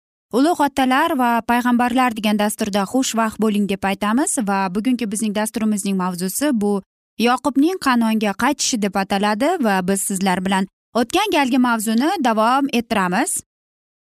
ulug' 0.37 0.61
otalar 0.63 1.15
va 1.17 1.41
payg'ambarlar 1.47 2.15
degan 2.15 2.37
dasturda 2.39 2.85
xushvaqt 2.91 3.39
bo'ling 3.43 3.67
deb 3.71 3.83
aytamiz 3.91 4.37
va 4.49 4.59
bugungi 4.75 5.05
bizning 5.11 5.33
dasturimizning 5.35 5.97
mavzusi 6.03 6.51
bu 6.61 6.73
yoqubning 7.27 7.77
qanonga 7.87 8.33
qaytishi 8.43 8.81
deb 8.81 8.95
ataladi 9.03 9.49
va 9.65 9.75
biz 9.87 10.01
sizlar 10.09 10.45
bilan 10.45 10.67
o'tgan 10.99 11.35
galgi 11.35 11.59
mavzuni 11.67 12.09
davom 12.23 12.71
ettiramiz. 12.73 13.43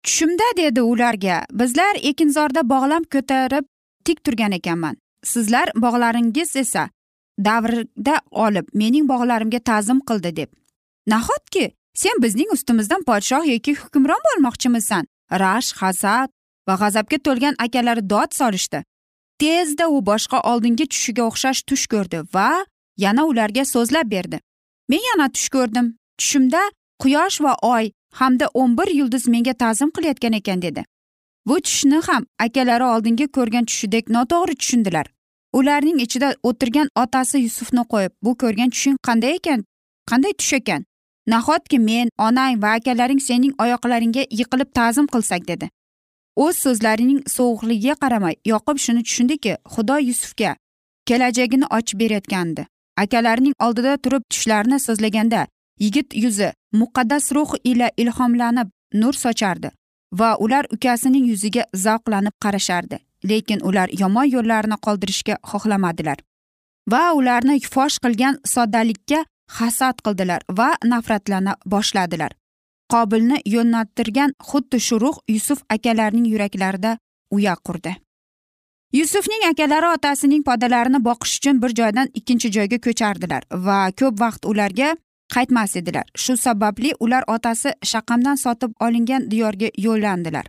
Tushimda 0.05 0.49
dedi 0.57 0.83
ularga 0.83 1.37
bizlar 1.61 1.95
ekinzorda 2.11 2.63
bog'lam 2.73 3.05
ko'tarib 3.15 3.65
tik 4.05 4.25
turgan 4.25 4.53
ekanman. 4.53 4.97
Sizlar 5.25 5.73
bog'laringiz 5.77 6.57
esa 6.57 6.89
davrda 7.45 8.21
olib 8.31 8.67
mening 8.75 9.09
bog'larimga 9.09 9.61
ta'zim 9.71 10.01
qildi 10.09 10.37
deb. 10.37 10.51
Nahotki 11.07 11.71
sen 11.95 12.23
bizning 12.23 12.51
ustimizdan 12.57 13.03
podshoh 13.09 13.45
yoki 13.55 13.75
hukmron 13.83 14.21
bo'lmoqchimisan? 14.29 15.05
Rashk 15.31 15.77
hasad 15.83 16.29
va 16.69 16.75
g'azabga 16.81 17.19
to'lgan 17.27 17.55
akalari 17.59 18.03
dod 18.11 18.31
solishdi. 18.41 18.83
Tezda 19.39 19.89
u 19.89 19.99
boshqa 20.11 20.39
oldingi 20.51 20.87
tushiga 20.93 21.23
o'xshash 21.29 21.63
tush 21.69 21.87
ko'rdi 21.93 22.23
va 22.35 22.51
yana 23.05 23.25
ularga 23.31 23.65
so'zlab 23.65 24.11
berdi. 24.11 24.41
Men 24.89 25.03
yana 25.11 25.27
tush 25.33 25.49
ko'rdim. 25.49 25.87
Tushimda 26.19 26.63
quyosh 27.03 27.41
va 27.45 27.53
oy 27.63 27.91
hamda 28.21 28.47
o'n 28.55 28.79
bir 28.79 28.89
yulduz 29.01 29.29
menga 29.29 29.55
ta'zim 29.63 29.91
qilayotgan 29.91 30.33
ekan 30.41 30.63
dedi. 30.63 30.85
Bu 31.47 31.61
tushni 31.61 32.01
ham 32.09 32.27
akalari 32.39 32.85
oldingi 32.85 33.27
ko'rgan 33.37 33.65
tushidek 33.65 34.11
noto'g'ri 34.17 34.55
tushundilar. 34.61 35.07
Ularning 35.53 36.01
ichida 36.01 36.35
o'tirgan 36.43 36.89
otasi 37.03 37.39
yusufni 37.47 37.85
qo'yib 37.93 38.13
bu 38.23 38.35
ko'rgan 38.43 38.71
tushing 38.75 38.97
qanday 39.09 39.35
ekan? 39.39 39.65
Qanday 40.11 40.33
tush 40.41 40.53
ekan? 40.61 40.85
Nahotki 41.33 41.79
men 41.89 42.09
onang 42.27 42.63
va 42.63 42.71
akalaring 42.79 43.21
sening 43.29 43.53
oyoqlaringga 43.65 44.25
yiqilib 44.41 44.71
ta'zim 44.79 45.07
qilsak 45.15 45.49
dedi. 45.51 45.69
O'z 46.45 46.57
so'zlarining 46.65 47.21
sovuqligiga 47.37 47.95
qaramay 48.03 48.35
yoqub 48.53 48.79
shuni 48.85 49.03
tushundiki 49.07 49.53
xudo 49.75 49.97
yusufga 50.09 50.53
kelajagini 51.09 51.67
ochib 51.79 51.99
berayotgandi. 52.03 52.67
Akalarining 53.03 53.55
oldida 53.67 53.97
turib 54.05 54.23
tushlarini 54.31 54.79
so'zlaganda 54.87 55.47
yigit 55.85 56.09
yuzi 56.25 56.49
muqaddas 56.81 57.33
ruh 57.37 57.51
ila 57.71 57.91
ilhomlanib 58.03 58.69
nur 59.01 59.15
sochardi 59.25 59.71
va 60.21 60.31
ular 60.45 60.65
ukasining 60.77 61.27
yuziga 61.33 61.63
zavqlanib 61.85 62.35
qarashardi. 62.45 62.99
Lekin 63.31 63.61
ular 63.69 63.89
yomon 64.01 64.27
yo'llarni 64.35 64.77
qoldirishga 64.87 65.35
xohlamadilar 65.51 66.19
va 66.93 67.03
ularni 67.19 67.57
fosh 67.75 67.97
qilgan 68.05 68.39
soddalikka 68.55 69.25
hasad 69.59 70.03
qildilar 70.05 70.43
va 70.59 70.71
nafratlana 70.85 71.57
boshladilar. 71.67 72.33
Qobilni 72.93 73.41
yo'naltirgan 73.55 74.35
xuddi 74.51 74.81
shu 74.81 75.01
ruh 75.01 75.17
yusuf 75.29 75.63
akalarining 75.77 76.27
yuraklarida 76.33 76.99
uya 77.31 77.57
qurdi. 77.67 77.97
Yusufning 78.93 79.43
akalari 79.51 79.87
otasining 79.97 80.43
podalarini 80.45 81.01
boqish 81.05 81.35
uchun 81.39 81.63
bir 81.63 81.75
joydan 81.81 82.09
ikkinchi 82.15 82.53
joyga 82.57 82.79
ko'chardilar 82.87 83.43
va 83.67 83.81
ko'p 84.01 84.21
vaqt 84.21 84.47
ularga 84.53 84.95
qaytmas 85.35 85.77
edilar. 85.77 86.07
Shu 86.17 86.37
sababli 86.37 86.93
ular 87.01 87.25
otasi 87.29 87.73
shaqamdan 87.91 88.37
sotib 88.45 88.73
olingan 88.81 89.31
diyorga 89.31 89.69
yo'llandilar. 89.87 90.47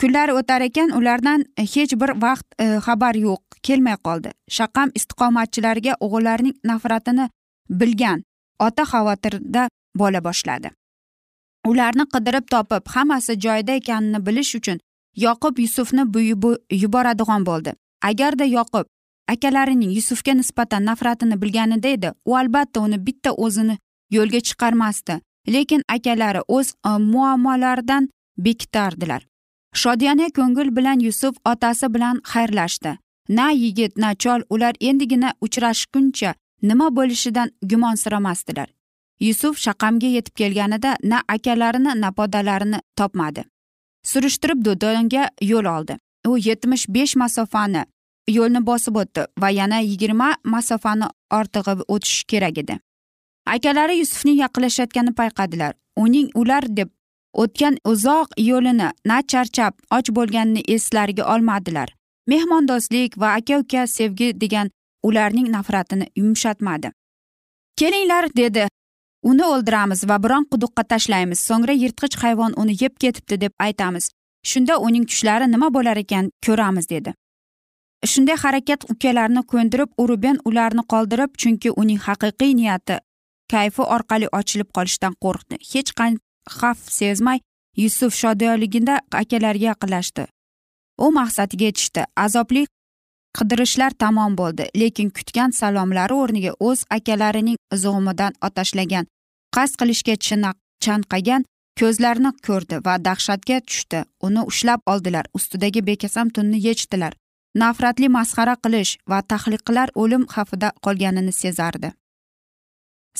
Kunlar 0.00 0.28
o'tar 0.28 0.60
ekan 0.60 0.90
ulardan 0.98 1.44
hech 1.58 1.92
bir 2.00 2.10
vaqt 2.22 2.46
e, 2.58 2.66
xabar 2.86 3.14
yo'q 3.14 3.60
kelmay 3.62 3.96
qoldi. 4.06 4.30
Shaqam 4.58 4.90
istiqomatchilariga 4.98 5.94
o'g'illarining 6.00 6.56
nafratini 6.64 7.28
bilgan 7.70 8.22
ota 8.66 8.84
xavotirda 8.92 9.68
bo'la 9.94 10.24
boshladi. 10.24 10.70
Ularni 11.66 12.04
qidirib 12.14 12.46
topib 12.54 12.88
hammasi 12.94 13.36
joyida 13.44 13.72
ekanini 13.80 14.26
bilish 14.26 14.54
uchun 14.58 14.78
yoqub 15.16 15.58
yusufni 15.58 16.04
yuboradigan 16.82 17.46
bo'ldi. 17.46 17.72
Agarda 18.02 18.44
yoqub 18.44 18.86
akalarining 19.32 19.92
yusufga 19.98 20.32
nisbatan 20.34 20.84
nafratini 20.84 21.42
bilganida 21.42 21.88
edi 21.88 22.12
u 22.24 22.36
albatta 22.36 22.80
uni 22.80 22.98
bitta 23.06 23.30
o'zini 23.32 23.78
yo'lga 24.16 24.40
chiqarmasdi 24.48 25.20
lekin 25.54 25.82
akalari 25.96 26.40
o'z 26.48 26.68
e, 26.88 26.90
muammolaridan 27.12 28.08
bekitardilar 28.46 29.22
shodiyona 29.82 30.30
ko'ngil 30.38 30.76
bilan 30.76 30.98
yusuf 31.00 31.34
otasi 31.44 31.94
bilan 31.94 32.20
xayrlashdi. 32.32 32.98
Na 33.28 33.50
yigit 33.50 33.96
na 33.96 34.14
chol 34.14 34.42
ular 34.50 34.74
endigina 34.80 35.32
uchrashguncha 35.40 36.34
nima 36.62 36.96
bo'lishidan 36.96 37.48
gumonsiramasdilar 37.62 38.68
yusuf 39.20 39.58
shaqamga 39.58 40.06
yetib 40.16 40.34
kelganida 40.34 40.96
na 41.02 41.22
akalarini 41.28 41.94
na 42.00 42.10
podalarini 42.12 42.80
topmadi. 42.96 43.44
Surishtirib 44.04 44.64
do'donga 44.64 45.28
yo'l 45.40 45.66
oldi. 45.76 45.98
U 46.26 46.38
yetmish 46.38 46.86
besh 46.88 47.16
masofani 47.16 47.84
yo'lni 48.28 48.60
bosib 48.66 48.96
o'tdi 49.02 49.26
va 49.40 49.50
yana 49.50 49.80
yigirma 49.80 50.28
masofani 50.44 51.10
ortig'i 51.38 51.84
o'tishi 51.88 52.26
kerak 52.26 52.58
edi. 52.58 52.78
Akalari 53.46 53.98
yusufning 53.98 54.40
yaqinlashayotganini 54.44 55.14
payqadilar. 55.20 55.72
Uning 55.96 56.30
ular 56.34 56.64
deb 56.68 56.88
o'tgan 57.42 57.76
uzoq 57.84 58.28
yo'lini 58.38 58.90
na 59.04 59.22
charchab 59.22 59.74
och 59.96 60.06
bo'lganini 60.16 60.62
eslariga 60.74 61.24
olmadilar. 61.34 61.88
Mehmondo'stlik 62.26 63.18
va 63.20 63.34
aka 63.38 63.58
uka 63.58 63.86
sevgi 63.86 64.40
degan 64.40 64.70
ularning 65.02 65.48
nafratini 65.56 66.06
yumshatmadi. 66.16 66.90
Kelinglar 67.76 68.28
dedi 68.36 68.68
uni 69.22 69.44
o'ldiramiz 69.44 70.08
va 70.08 70.16
biron 70.24 70.44
quduqqa 70.52 70.84
tashlaymiz 70.92 71.40
so'ngra 71.48 71.74
yirtqich 71.82 72.16
hayvon 72.22 72.52
uni 72.56 72.76
yeb 72.82 72.94
ketibdi 73.02 73.40
deb 73.40 73.52
aytamiz. 73.66 74.10
Shunda 74.50 74.78
uning 74.86 75.04
tushlari 75.10 75.46
nima 75.52 75.68
bo'lar 75.74 75.96
ekan 75.96 76.30
ko'ramiz 76.46 76.88
dedi. 76.90 77.14
Shunday 78.12 78.36
harakat 78.44 78.84
ukalarini 78.92 79.42
ko'ndirib 79.52 79.90
uruben 80.02 80.38
ularni 80.48 80.82
qoldirib 80.92 81.32
chunki 81.42 81.70
uning 81.82 82.00
haqiqiy 82.06 82.52
niyati 82.60 82.96
kayfi 83.52 83.82
orqali 83.96 84.28
ochilib 84.38 84.70
qolishdan 84.76 85.14
qo'rqdi. 85.24 85.56
Hech 85.72 85.90
qanday 85.98 86.20
xavf 86.58 86.84
sezmay 86.98 87.38
yusuf 87.82 88.12
shodiyonligida 88.22 88.94
akalariga 89.20 89.66
yaqinlashdi. 89.72 90.24
U 91.04 91.06
maqsadiga 91.18 91.64
yetishdi. 91.70 92.02
Azobli 92.24 92.62
qidirishlar 93.38 93.92
tamom 94.02 94.32
bo'ldi 94.40 94.64
lekin 94.82 95.08
kutgan 95.16 95.50
salomlari 95.60 96.14
o'rniga 96.22 96.52
o'z 96.68 96.80
akalarining 96.96 97.58
zug'umidan 97.82 98.32
otashlagan 98.46 99.04
qasd 99.56 99.74
qilishga 99.80 100.14
chanqagan 100.84 101.42
ko'zlarini 101.80 102.30
ko'rdi 102.46 102.76
va 102.86 102.94
dahshatga 103.06 103.58
tushdi. 103.68 104.00
Uni 104.26 104.42
ushlab 104.50 104.80
oldilar 104.92 105.24
ustidagi 105.38 105.80
bekasam 105.86 106.28
tunni 106.36 106.58
yechdilar. 106.66 107.12
Nafratli 107.62 108.08
masxara 108.16 108.54
qilish 108.64 108.92
va 109.10 109.18
tahliqlar 109.30 109.88
o'lim 110.02 110.26
xavfida 110.34 110.68
qolganini 110.84 111.32
sezardi. 111.42 111.92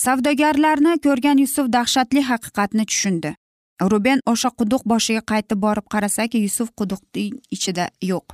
Savdogarlarni 0.04 0.92
ko'rgan 1.06 1.38
yusuf 1.44 1.66
dahshatli 1.76 2.22
haqiqatni 2.30 2.84
tushundi. 2.90 3.30
Ruben 3.92 4.20
o'sha 4.32 4.50
quduq 4.58 4.82
boshiga 4.92 5.22
qaytib 5.32 5.58
borib 5.66 5.86
qarasaki 5.94 6.38
yusuf 6.46 6.68
quduqning 6.78 7.34
ichida 7.56 7.88
yo'q. 8.10 8.26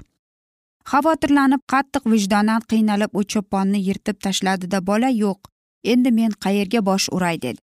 Xavotirlanib 0.91 1.63
qattiq 1.73 2.05
vijdonan 2.13 2.61
qiynalib 2.71 3.11
u 3.19 3.23
cho'ponni 3.33 3.79
yirtib 3.89 4.19
tashladida 4.27 4.81
bola 4.91 5.11
yo'q 5.23 5.41
endi 5.93 6.11
men 6.19 6.33
qayerga 6.45 6.81
bosh 6.89 7.09
uray? 7.17 7.37
dedi. 7.43 7.61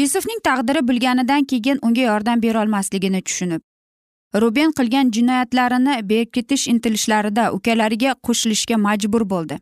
Yusufning 0.00 0.40
taqdiri 0.48 0.88
bilganidan 0.88 1.44
keyin 1.50 1.78
unga 1.86 2.02
yordam 2.10 2.42
berolmasligini 2.42 3.22
tushunib 3.22 3.62
ruben 4.40 4.72
qilgan 4.78 5.10
jinoyatlarini 5.16 5.94
berkitish 6.08 6.68
intilishlarida 6.72 7.52
ukalariga 7.52 8.14
qo'shilishga 8.26 8.76
majbur 8.76 9.24
bo'ldi. 9.32 9.58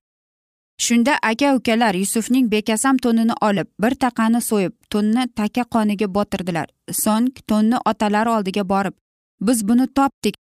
Shunda 0.85 1.19
aka 1.23 1.55
ukalar 1.57 1.95
yusufning 1.95 2.51
bekasam 2.51 2.97
to'nini 3.05 3.35
olib 3.49 3.69
bir 3.83 3.95
taqani 4.05 4.41
so'yib 4.51 4.75
to'nni 4.91 5.29
taka 5.37 5.65
qoniga 5.75 6.09
botirdilar. 6.15 6.69
So'ng 7.03 7.29
to'nni 7.49 7.79
otalari 7.91 8.31
oldiga 8.37 8.69
borib 8.73 8.95
biz 9.41 9.69
buni 9.69 9.87
topdik 9.99 10.35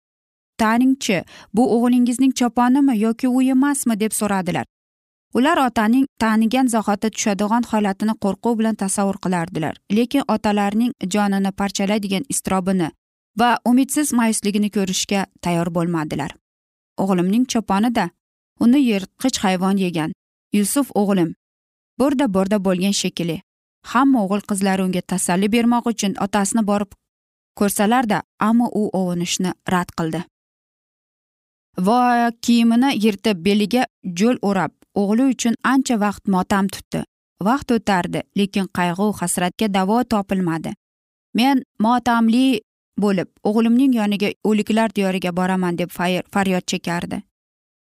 taningchi 0.64 1.18
bu 1.56 1.64
o'g'lingizning 1.76 2.34
choponimi 2.40 2.94
yoki 3.06 3.28
u 3.28 3.42
emasmi 3.56 4.00
deb 4.04 4.14
so'radilar. 4.20 4.66
Ular 5.34 5.58
otaning 5.68 6.06
tanigan 6.20 6.68
zahoti 6.68 7.10
tushadigan 7.16 7.64
holatini 7.72 8.14
qo'rquv 8.24 8.58
bilan 8.60 8.76
tasavvur 8.76 9.18
qilardilar. 9.24 9.76
Lekin 9.98 10.24
otalarining 10.28 10.92
jonini 11.14 11.52
parchalaydigan 11.60 12.24
iztirobini 12.34 12.90
va 13.40 13.50
umidsiz 13.66 14.14
mayusligini 14.14 14.70
ko'rishga 14.78 15.22
tayyor 15.42 15.70
bo'lmadilar. 15.76 16.32
O'g'limning 17.02 17.46
choponida 17.54 18.10
uni 18.60 18.80
yirtqich 18.90 19.40
hayvon 19.44 19.78
yegan 19.86 20.12
yusuf 20.58 20.92
o'g'lim 21.02 21.30
burda 22.00 22.34
burda 22.34 22.58
bo'lgan 22.66 22.96
shekilli. 23.02 23.38
Hamma 23.92 24.24
o'g'il 24.26 24.44
qizlari 24.50 24.84
unga 24.88 25.02
tasalli 25.12 25.48
bermoq 25.56 25.88
uchun 25.94 26.14
otasini 26.26 26.64
borib 26.72 26.92
ko'rsalarda 27.60 28.18
ammo 28.50 28.68
u 28.82 28.84
ovunishni 29.00 29.52
rad 29.74 29.90
qildi. 29.98 30.22
Va 31.78 32.32
kiyimini 32.42 32.90
yirtib 33.06 33.38
beliga 33.46 33.86
jo'l 34.20 34.38
o'rab 34.42 34.72
o'g'li 34.96 35.24
uchun 35.34 35.56
ancha 35.64 36.00
vaqt 36.00 36.28
motam 36.28 36.68
tutdi. 36.68 37.04
Vaqt 37.48 37.72
o'tardi 37.72 38.22
lekin 38.38 38.68
qayg'u 38.78 39.08
hasratga 39.22 39.74
davo 39.74 40.04
topilmadi. 40.04 40.74
Men 41.34 41.64
motamli 41.80 42.62
bo'lib 43.00 43.30
o'g'limning 43.44 43.94
yoniga 43.96 44.30
o'liklar 44.44 44.96
diyoriga 44.96 45.32
boraman 45.36 45.78
deb 45.78 45.90
faryod 46.34 46.66
chekardi. 46.72 47.22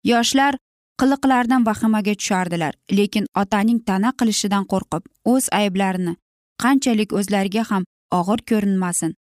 Yoshlar 0.04 0.54
qiliqlaridan 1.00 1.66
vahimaga 1.66 2.14
tushardilar 2.20 2.74
lekin 2.98 3.26
otaning 3.42 3.80
ta'na 3.88 4.12
qilishidan 4.20 4.64
qo'rqib 4.72 5.02
o'z 5.32 5.44
ayblarini 5.60 6.14
qanchalik 6.62 7.12
o'zlariga 7.18 7.64
ham 7.70 7.84
og'ir 8.18 8.40
ko'rinmasin 8.50 9.14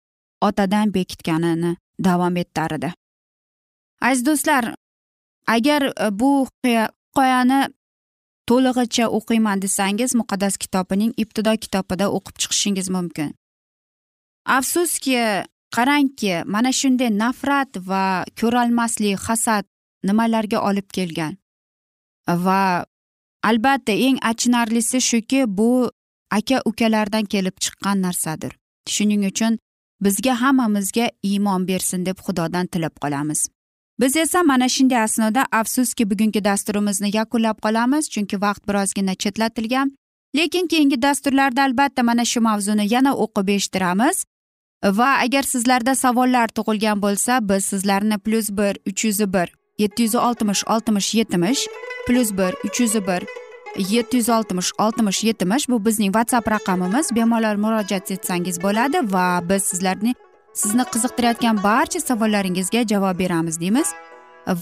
otadan 0.48 0.94
bekitganini 0.98 1.72
davom 2.08 2.38
ettardi. 2.44 2.90
Aziz 4.08 4.26
do'stlar 4.28 4.64
agar 5.56 5.82
e, 5.84 6.20
bu 6.20 6.48
hikoyani 6.66 7.62
to'lig'icha 8.50 9.06
o'qiyman 9.18 9.62
desangiz 9.66 10.16
muqaddas 10.20 10.58
kitobining 10.64 11.12
ibtido 11.24 11.54
kitobida 11.64 12.06
o'qib 12.18 12.36
chiqishingiz 12.42 12.90
mumkin. 12.96 13.30
Afsuski 14.58 15.18
qarangki 15.76 16.34
mana 16.54 16.72
shunday 16.80 17.10
nafrat 17.24 17.72
va 17.90 18.04
ko'rolmaslik 18.40 19.20
hasad 19.28 19.66
nimalarga 20.08 20.60
olib 20.70 20.88
kelgan? 20.98 21.34
Va 22.46 22.86
albatta 23.50 23.94
eng 24.08 24.18
achinarlisi 24.32 25.02
shuki 25.10 25.42
bu 25.58 25.70
aka 26.38 26.62
ukalardan 26.70 27.26
kelib 27.34 27.56
chiqqan 27.64 27.98
narsadir. 28.06 28.54
Shuning 28.94 29.24
uchun 29.32 29.54
bizga 30.06 30.34
hammamizga 30.42 31.06
iymon 31.30 31.68
bersin 31.68 32.06
deb 32.06 32.18
xudodan 32.26 32.66
tilab 32.68 32.96
qolamiz. 33.04 33.42
Biz 34.00 34.16
esa 34.16 34.44
mana 34.44 34.70
shunday 34.70 35.02
asnoda 35.02 35.46
afsuski 35.52 36.10
bugungi 36.10 36.44
dasturimizni 36.44 37.10
yakunlab 37.18 37.58
qolamiz 37.66 38.10
chunki 38.10 38.42
vaqt 38.42 38.68
birozgina 38.68 39.16
chetlatilgan. 39.16 39.98
Lekin 40.36 40.68
keyingi 40.68 41.02
dasturlarda 41.02 41.64
albatta 41.64 42.04
mana 42.04 42.26
shu 42.26 42.42
mavzuni 42.42 42.94
yana 42.94 43.12
o'qib 43.14 43.48
eshittiramiz. 43.56 44.26
Va 44.84 45.10
agar 45.26 45.44
sizlarda 45.44 45.96
savollar 45.96 46.48
tug'ilgan 46.48 47.02
bo'lsa 47.02 47.50
biz 47.50 47.66
sizlarni 47.66 48.18
plyus 48.18 48.50
bir 48.50 48.74
uch 48.90 49.06
yuz 49.06 49.20
bir 49.34 49.48
yetti 49.80 50.04
yuz 50.04 50.16
oltmish 50.16 50.64
oltmish 50.68 51.16
yetmish 51.16 51.68
plyus 52.08 52.32
bir 52.38 52.52
uch 52.66 52.80
yuz 52.80 52.96
bir 53.08 53.24
yetti 53.78 54.18
yuz 54.18 54.30
oltmish 54.30 54.72
oltmish 54.80 55.24
yetmish 55.24 55.70
bu 55.70 55.86
bizning 55.86 56.14
whatsapp 56.14 56.52
raqamimiz. 56.52 57.16
Bemalol 57.16 57.58
murojaat 57.64 58.12
etsangiz 58.12 58.64
bo'ladi 58.64 58.98
va 59.14 59.50
biz 59.50 59.64
sizlarni 59.64 60.16
sizni 60.62 60.84
qiziqtirayotgan 60.94 61.64
barcha 61.64 62.00
savollaringizga 62.00 62.82
javob 62.92 63.20
beramiz 63.20 63.60
deymiz. 63.60 63.94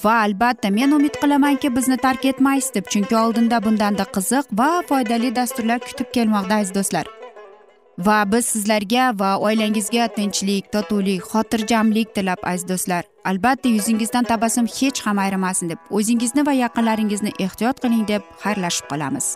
Va 0.04 0.14
albatta 0.26 0.70
men 0.70 0.92
umid 0.98 1.16
qilamanki 1.22 1.76
bizni 1.76 1.98
tark 1.98 2.26
etmaysiz 2.26 2.74
deb. 2.76 2.86
Chunki 2.94 3.18
oldinda 3.24 3.60
bundanda 3.66 4.06
qiziq 4.16 4.46
va 4.60 4.70
foydali 4.90 5.36
dasturlar 5.36 5.80
kutib 5.88 6.10
kelmoqda 6.16 6.56
aziz 6.62 6.76
do'stlar. 6.78 7.06
Va 8.06 8.18
biz 8.32 8.46
sizlarga 8.54 9.12
va 9.20 9.36
oilangizga 9.48 10.08
tinchlik 10.18 10.72
totuvlik 10.74 11.22
xotirjamlik 11.32 12.16
tilab 12.16 12.42
aziz 12.52 12.68
do'stlar. 12.72 13.04
Albatta 13.30 13.70
yuzingizdan 13.70 14.24
tabassum 14.32 14.68
hech 14.78 15.06
ham 15.06 15.22
ayrimasin 15.26 15.70
deb. 15.70 15.80
O'zingizni 15.98 16.46
va 16.48 16.54
yaqinlaringizni 16.64 17.32
ehtiyot 17.46 17.86
qiling 17.86 18.08
deb 18.08 18.22
xayrlashib 18.44 18.90
qolamiz. 18.92 19.36